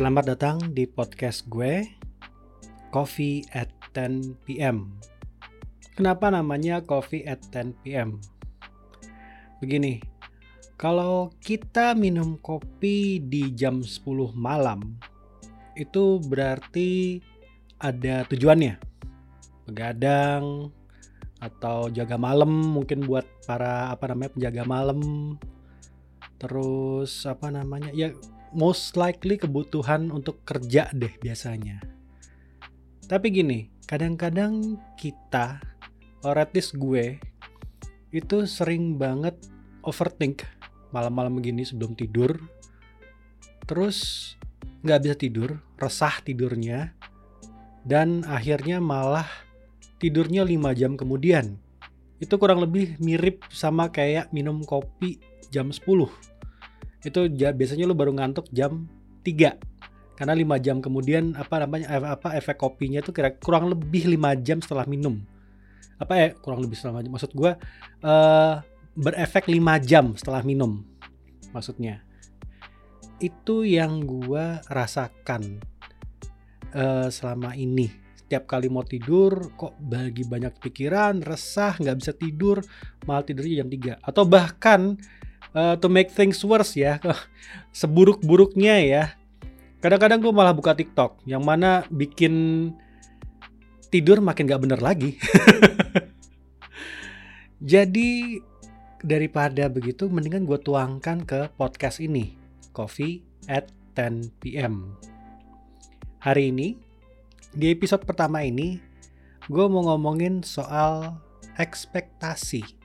[0.00, 1.84] Selamat datang di podcast gue,
[2.88, 4.96] Coffee at 10 PM.
[5.92, 8.16] Kenapa namanya Coffee at 10 PM?
[9.60, 10.00] Begini,
[10.80, 14.96] kalau kita minum kopi di jam 10 malam,
[15.76, 17.20] itu berarti
[17.76, 18.80] ada tujuannya.
[19.68, 20.72] Begadang,
[21.44, 25.00] atau jaga malam mungkin buat para apa namanya penjaga malam
[26.40, 28.16] terus apa namanya ya
[28.50, 31.78] most likely kebutuhan untuk kerja deh biasanya.
[33.06, 35.58] Tapi gini, kadang-kadang kita,
[36.22, 37.18] or at least gue,
[38.14, 39.34] itu sering banget
[39.82, 40.46] overthink
[40.94, 42.38] malam-malam begini sebelum tidur.
[43.66, 44.30] Terus
[44.86, 46.94] nggak bisa tidur, resah tidurnya,
[47.86, 49.26] dan akhirnya malah
[49.98, 51.58] tidurnya 5 jam kemudian.
[52.20, 55.18] Itu kurang lebih mirip sama kayak minum kopi
[55.50, 56.29] jam 10
[57.00, 58.84] itu biasanya lu baru ngantuk jam
[59.24, 59.70] 3
[60.20, 64.60] karena 5 jam kemudian apa namanya apa efek kopinya itu kira kurang lebih 5 jam
[64.60, 65.16] setelah minum.
[65.96, 67.08] Apa ya kurang lebih setelah jam.
[67.16, 67.56] Maksud gue
[68.04, 68.54] uh,
[69.00, 70.84] berefek 5 jam setelah minum
[71.56, 72.04] maksudnya.
[73.16, 75.64] Itu yang gue rasakan
[76.76, 77.88] uh, selama ini.
[78.20, 82.60] Setiap kali mau tidur kok bagi banyak pikiran resah nggak bisa tidur
[83.08, 85.00] malah tidurnya jam 3 atau bahkan
[85.54, 86.98] uh, to make things worse ya,
[87.80, 89.04] seburuk-buruknya ya.
[89.80, 92.68] Kadang-kadang gue malah buka TikTok, yang mana bikin
[93.88, 95.16] tidur makin gak bener lagi.
[97.60, 98.40] Jadi
[99.00, 102.36] daripada begitu, mendingan gue tuangkan ke podcast ini,
[102.76, 104.96] Coffee at 10 PM.
[106.20, 106.76] Hari ini,
[107.56, 108.76] di episode pertama ini,
[109.48, 111.16] gue mau ngomongin soal
[111.56, 112.79] ekspektasi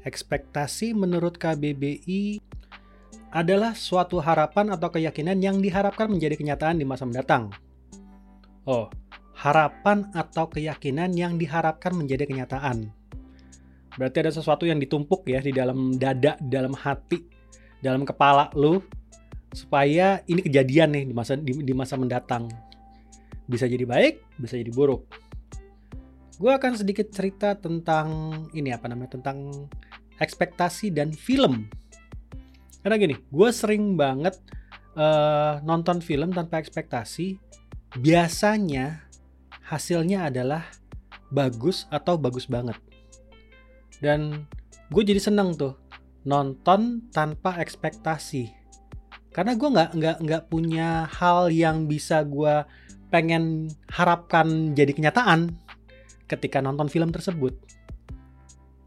[0.00, 2.40] Ekspektasi menurut KBBI
[3.30, 7.52] adalah suatu harapan atau keyakinan yang diharapkan menjadi kenyataan di masa mendatang.
[8.66, 8.90] Oh,
[9.36, 12.90] harapan atau keyakinan yang diharapkan menjadi kenyataan.
[13.94, 17.20] Berarti ada sesuatu yang ditumpuk ya di dalam dada, dalam hati,
[17.84, 18.80] dalam kepala lu
[19.50, 22.48] supaya ini kejadian nih di masa di, di masa mendatang.
[23.50, 25.29] Bisa jadi baik, bisa jadi buruk.
[26.40, 29.68] Gue akan sedikit cerita tentang ini apa namanya tentang
[30.16, 31.68] ekspektasi dan film.
[32.80, 34.40] Karena gini, gue sering banget
[34.96, 37.36] uh, nonton film tanpa ekspektasi.
[38.00, 39.04] Biasanya
[39.68, 40.64] hasilnya adalah
[41.28, 42.80] bagus atau bagus banget.
[44.00, 44.48] Dan
[44.88, 45.76] gue jadi seneng tuh
[46.24, 48.48] nonton tanpa ekspektasi.
[49.28, 52.64] Karena gue nggak nggak nggak punya hal yang bisa gue
[53.12, 55.68] pengen harapkan jadi kenyataan
[56.30, 57.58] ketika nonton film tersebut.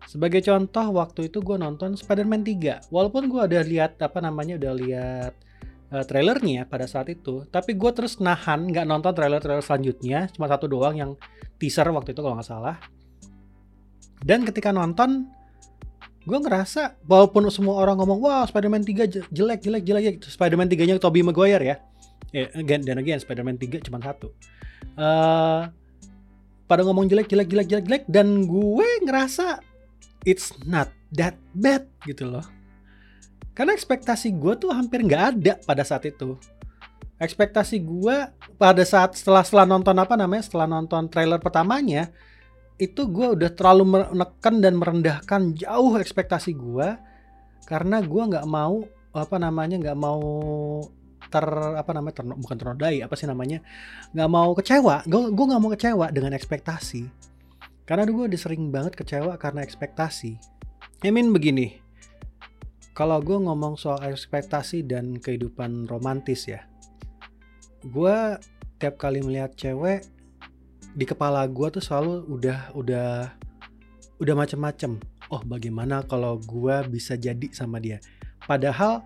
[0.08, 2.94] Sebagai contoh waktu itu gue nonton Spider-Man 3.
[2.94, 5.34] Walaupun gue udah lihat apa namanya udah lihat
[5.90, 10.70] uh, trailernya pada saat itu, tapi gue terus nahan nggak nonton trailer-trailer selanjutnya, cuma satu
[10.70, 11.12] doang yang
[11.58, 12.78] teaser waktu itu kalau nggak salah.
[14.22, 15.28] Dan ketika nonton,
[16.24, 20.30] gue ngerasa walaupun semua orang ngomong wah Spider-Man 3 jelek jelek jelek gitu.
[20.32, 21.76] Spider-Man 3 nya Tobey Maguire ya.
[22.34, 24.32] Eh, again dan again Spider-Man 3 cuma satu.
[24.94, 25.68] Uh,
[26.66, 29.60] pada ngomong jelek jelek jelek jelek jelek dan gue ngerasa
[30.24, 32.46] it's not that bad gitu loh.
[33.54, 36.40] Karena ekspektasi gue tuh hampir nggak ada pada saat itu.
[37.22, 38.16] Ekspektasi gue
[38.58, 42.10] pada saat setelah setelah nonton apa namanya setelah nonton trailer pertamanya
[42.82, 46.98] itu gue udah terlalu menekan dan merendahkan jauh ekspektasi gue
[47.70, 50.26] karena gue nggak mau apa namanya nggak mau
[51.34, 53.66] ter apa namanya ter, bukan ternodai apa sih namanya
[54.14, 57.34] nggak mau kecewa gue gue nggak mau kecewa dengan ekspektasi
[57.84, 60.40] karena gue udah sering banget kecewa karena ekspektasi.
[61.04, 61.84] I mean begini,
[62.96, 66.64] kalau gue ngomong soal ekspektasi dan kehidupan romantis ya,
[67.84, 68.40] gue
[68.80, 70.08] tiap kali melihat cewek
[70.96, 73.36] di kepala gue tuh selalu udah udah
[74.24, 75.04] udah macem-macem.
[75.28, 78.00] Oh bagaimana kalau gue bisa jadi sama dia?
[78.48, 79.04] Padahal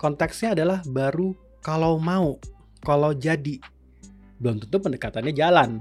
[0.00, 2.36] konteksnya adalah baru kalau mau,
[2.84, 3.56] kalau jadi.
[4.36, 5.80] Belum tentu pendekatannya jalan.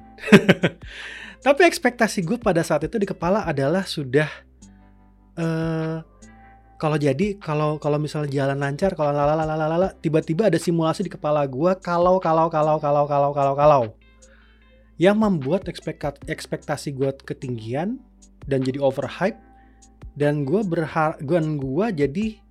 [1.46, 4.32] Tapi ekspektasi gue pada saat itu di kepala adalah sudah
[5.36, 6.00] uh,
[6.80, 11.72] kalau jadi kalau kalau misalnya jalan lancar kalau lalalalalala tiba-tiba ada simulasi di kepala gue
[11.84, 13.84] kalau kalau kalau kalau kalau kalau kalau
[14.96, 15.68] yang membuat
[16.28, 18.00] ekspektasi gue ketinggian
[18.48, 19.40] dan jadi overhype
[20.20, 22.43] dan gue berharap gue jadi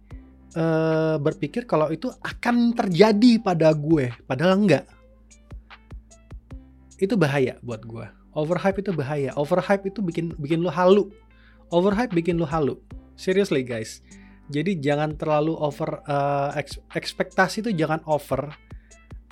[0.56, 4.84] uh, berpikir kalau itu akan terjadi pada gue padahal enggak
[7.02, 9.30] itu bahaya buat gue Overhype itu bahaya.
[9.36, 11.12] Overhype itu bikin bikin lu halu.
[11.68, 12.80] Overhype bikin lu halu.
[13.12, 14.00] Seriously guys.
[14.48, 16.52] Jadi jangan terlalu over uh,
[16.96, 18.52] ekspektasi itu jangan over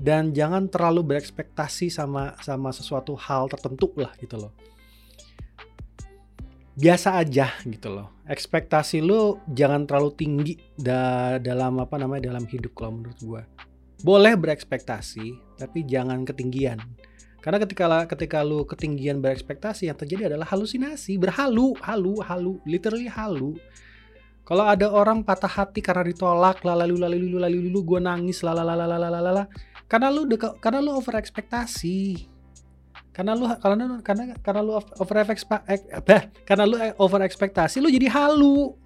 [0.00, 4.52] dan jangan terlalu berekspektasi sama sama sesuatu hal tertentu lah gitu loh.
[6.78, 8.10] Biasa aja gitu loh.
[8.30, 13.42] Ekspektasi lu jangan terlalu tinggi da dalam apa namanya dalam hidup kalau menurut gua.
[14.00, 16.78] Boleh berekspektasi tapi jangan ketinggian.
[17.40, 23.56] Karena ketika ketika lu ketinggian berekspektasi yang terjadi adalah halusinasi, berhalu, halu, halu, literally halu
[24.50, 29.46] kalau ada orang patah hati karena ditolak, lalu lalu lalu lalu lalu gue nangis, lalalalalalala,
[29.86, 32.26] karena lu deka, karena lu over ekspektasi.
[33.10, 35.90] Karena lu karena karena karena lu over ekspektasi,
[36.46, 38.78] karena lu over ekspektasi, lu jadi halu.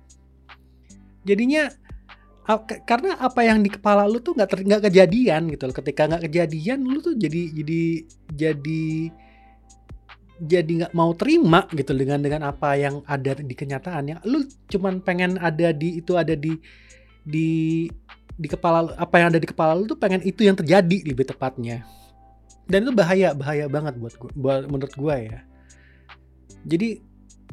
[1.25, 1.69] Jadinya
[2.85, 5.77] karena apa yang di kepala lu tuh nggak nggak kejadian gitu loh.
[5.77, 7.83] Ketika nggak kejadian, lu tuh jadi jadi
[8.33, 8.85] jadi
[10.41, 14.99] jadi nggak mau terima gitu dengan dengan apa yang ada di kenyataan yang lu cuman
[14.99, 16.59] pengen ada di itu ada di
[17.23, 17.87] di
[18.35, 21.87] di kepala apa yang ada di kepala lu tuh pengen itu yang terjadi lebih tepatnya
[22.71, 25.39] dan itu bahaya bahaya banget buat gua buat menurut gua ya
[26.65, 27.01] jadi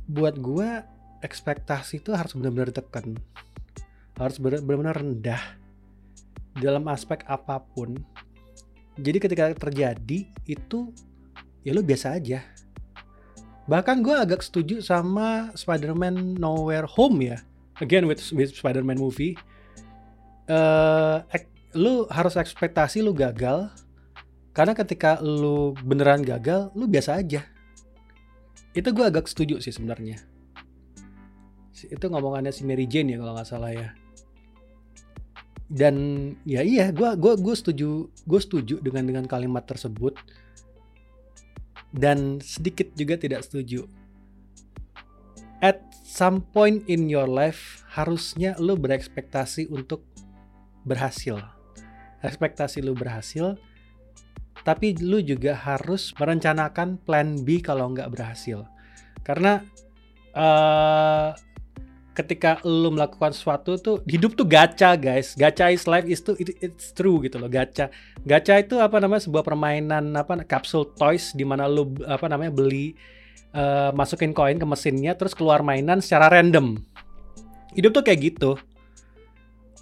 [0.07, 0.87] buat gua
[1.21, 3.15] ekspektasi itu harus benar-benar ditekan
[4.17, 5.41] harus benar-benar rendah
[6.59, 7.95] dalam aspek apa pun
[8.99, 10.91] jadi ketika terjadi itu
[11.63, 12.43] ya lu biasa aja
[13.71, 17.39] Bahkan gue agak setuju sama Spider-Man Nowhere Home ya.
[17.79, 19.37] Again with, with Spider-Man movie.
[20.49, 21.23] Uh,
[21.71, 23.71] lu harus ekspektasi lu gagal.
[24.51, 27.47] Karena ketika lu beneran gagal, lu biasa aja.
[28.75, 30.19] Itu gue agak setuju sih sebenarnya.
[31.87, 33.89] Itu ngomongannya si Mary Jane ya kalau nggak salah ya.
[35.71, 35.95] Dan
[36.43, 40.19] ya iya, gue gua gue setuju gue setuju dengan dengan kalimat tersebut
[41.95, 43.87] dan sedikit juga tidak setuju.
[45.63, 50.03] At some point in your life harusnya lo berekspektasi untuk
[50.83, 51.39] berhasil.
[52.19, 53.55] Ekspektasi lo berhasil,
[54.61, 58.65] tapi lo juga harus merencanakan plan B kalau nggak berhasil.
[59.21, 59.61] Karena
[60.33, 61.33] uh,
[62.11, 65.33] ketika lu melakukan sesuatu tuh hidup tuh gacha guys.
[65.33, 67.89] Gacha is life is tuh it, it's true gitu loh gacha.
[68.27, 72.93] Gacha itu apa namanya sebuah permainan apa kapsul toys di mana lu apa namanya beli
[73.55, 76.77] uh, masukin koin ke mesinnya terus keluar mainan secara random.
[77.71, 78.59] Hidup tuh kayak gitu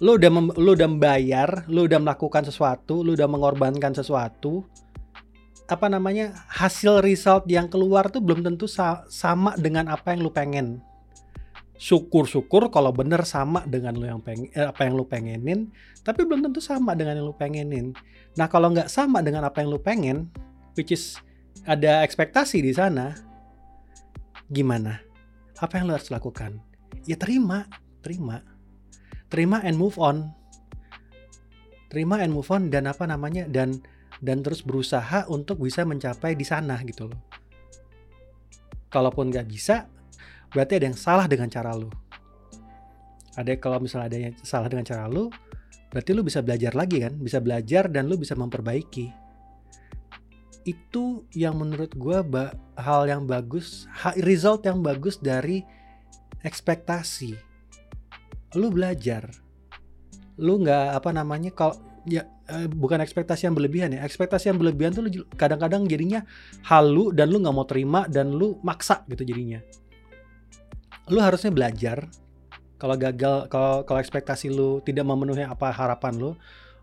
[0.00, 4.64] lu udah mem, lu udah membayar lu udah melakukan sesuatu lu udah mengorbankan sesuatu
[5.70, 10.34] apa namanya hasil result yang keluar tuh belum tentu sa sama dengan apa yang lu
[10.34, 10.82] pengen.
[11.80, 15.70] Syukur-syukur kalau bener sama dengan lo yang pengen eh, apa yang lo pengenin
[16.02, 17.94] tapi belum tentu sama dengan yang lo pengenin.
[18.34, 20.26] Nah kalau nggak sama dengan apa yang lo pengen
[20.74, 21.16] which is
[21.64, 23.14] ada ekspektasi di sana
[24.50, 25.00] gimana?
[25.62, 26.58] Apa yang lo harus lakukan?
[27.06, 27.70] Ya terima
[28.02, 28.42] terima
[29.30, 30.28] terima and move on
[31.88, 33.80] terima and move on dan apa namanya dan
[34.20, 37.20] dan terus berusaha untuk bisa mencapai di sana gitu loh
[38.90, 39.86] kalaupun nggak bisa
[40.50, 41.88] berarti ada yang salah dengan cara lu.
[43.38, 45.30] Ada kalau misalnya ada yang salah dengan cara lu,
[45.94, 49.14] berarti lu bisa belajar lagi kan, bisa belajar dan lu bisa memperbaiki.
[50.66, 52.18] Itu yang menurut gue
[52.76, 53.86] hal yang bagus,
[54.20, 55.62] result yang bagus dari
[56.42, 57.49] ekspektasi.
[58.58, 59.30] Lu belajar,
[60.40, 64.02] lu nggak apa namanya kalau ya eh, bukan ekspektasi yang berlebihan ya.
[64.02, 66.24] Ekspektasi yang berlebihan tuh kadang-kadang jadinya
[66.66, 69.60] halu dan lu nggak mau terima dan lu maksa gitu jadinya.
[71.12, 72.08] Lu harusnya belajar.
[72.80, 76.30] Kalau gagal kalau kalau ekspektasi lu tidak memenuhi apa harapan lu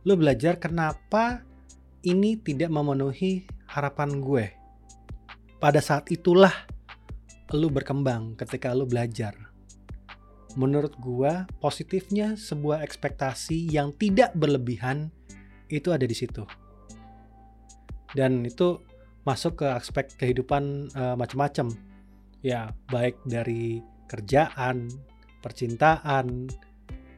[0.05, 1.41] lu belajar kenapa
[2.05, 4.45] ini tidak memenuhi harapan gue.
[5.57, 6.53] Pada saat itulah
[7.51, 9.46] lu berkembang ketika lu belajar
[10.57, 15.13] menurut gue positifnya sebuah ekspektasi yang tidak berlebihan
[15.69, 16.41] itu ada di situ
[18.17, 18.81] dan itu
[19.21, 21.69] masuk ke aspek kehidupan uh, macam-macam
[22.41, 24.87] ya baik dari kerjaan,
[25.43, 26.47] percintaan,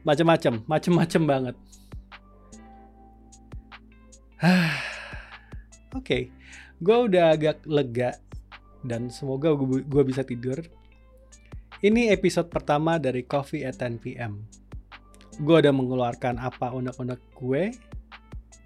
[0.02, 1.56] macam-macam, macam-macam banget.
[5.94, 6.22] Oke, okay.
[6.82, 8.18] gue udah agak lega
[8.82, 10.58] dan semoga gue bisa tidur.
[11.80, 14.44] Ini episode pertama dari Coffee at 10 PM.
[15.40, 17.72] Gue udah mengeluarkan apa unek-unek gue.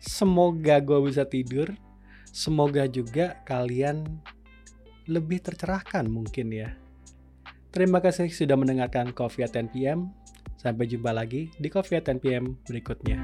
[0.03, 1.71] Semoga gue bisa tidur.
[2.35, 4.03] Semoga juga kalian
[5.07, 6.75] lebih tercerahkan mungkin ya.
[7.71, 10.11] Terima kasih sudah mendengarkan Coffee at 10 PM.
[10.59, 13.23] Sampai jumpa lagi di Coffee at 10 PM berikutnya.